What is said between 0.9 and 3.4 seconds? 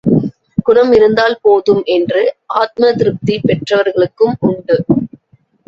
இருந்தால் போதும் என்று ஆத்மதிருப்தி